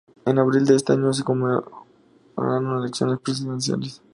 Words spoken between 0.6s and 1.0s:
de ese